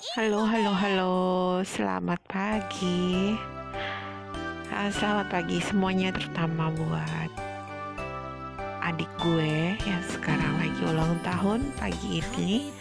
[0.00, 1.12] Halo, halo, halo.
[1.60, 3.36] Selamat pagi.
[4.72, 7.28] Ah, Selamat pagi semuanya, terutama buat
[8.80, 12.72] adik gue yang sekarang lagi ulang tahun pagi ini.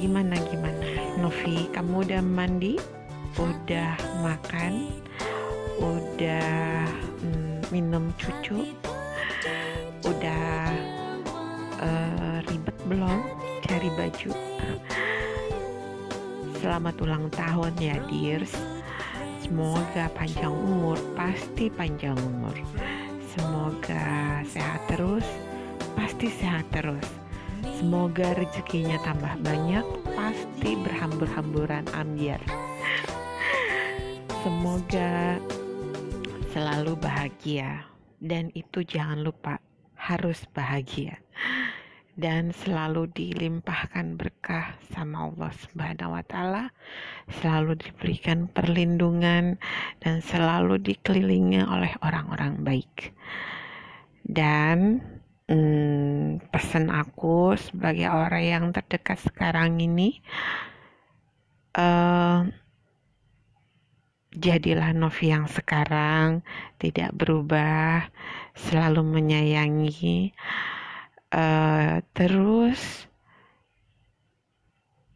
[0.00, 0.80] Gimana, gimana?
[1.20, 2.80] Novi, kamu udah mandi?
[3.36, 3.92] Udah
[4.24, 4.88] makan?
[5.84, 6.88] Udah
[7.28, 8.72] mm, minum cucu?
[10.00, 10.64] Udah
[11.76, 13.20] eh, ribet belum
[13.68, 14.32] cari baju?
[16.62, 18.54] Selamat ulang tahun ya, Dears.
[19.42, 22.54] Semoga panjang umur, pasti panjang umur.
[23.34, 25.26] Semoga sehat terus,
[25.98, 27.02] pasti sehat terus.
[27.66, 29.82] Semoga rezekinya tambah banyak,
[30.14, 32.38] pasti berhambur-hamburan ambiar.
[34.46, 35.42] Semoga
[36.54, 37.90] selalu bahagia
[38.22, 39.58] dan itu jangan lupa
[39.98, 41.18] harus bahagia
[42.12, 46.64] dan selalu dilimpahkan berkah sama Allah Subhanahu wa taala,
[47.40, 49.56] selalu diberikan perlindungan
[50.04, 53.16] dan selalu dikelilingi oleh orang-orang baik.
[54.22, 55.00] Dan
[55.48, 60.20] hmm, pesan aku sebagai orang yang terdekat sekarang ini
[61.72, 62.40] eh,
[64.36, 66.44] jadilah Novi yang sekarang
[66.76, 68.08] tidak berubah,
[68.56, 70.32] selalu menyayangi
[71.32, 73.08] Eh, terus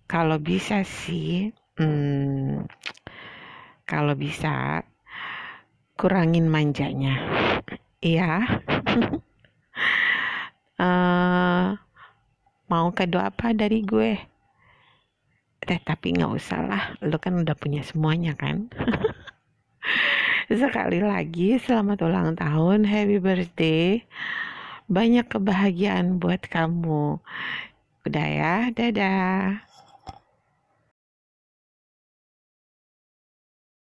[0.08, 2.64] kalau bisa sih, hmm,
[3.84, 4.80] kalau bisa
[6.00, 7.20] kurangin manjanya,
[8.00, 8.40] iya.
[10.76, 11.68] Eh,
[12.68, 14.12] mau kado apa dari gue?
[15.64, 18.68] Eh, tapi nggak usah lah, lo kan udah punya semuanya kan.
[20.52, 24.04] Sekali lagi, selamat ulang tahun, happy birthday.
[24.86, 27.18] Banyak kebahagiaan buat kamu.
[28.06, 29.66] Udah ya, dadah.